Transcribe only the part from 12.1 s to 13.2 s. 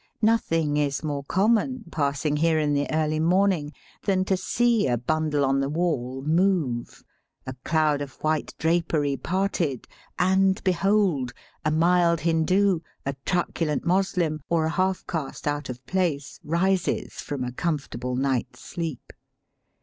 Hindoo, a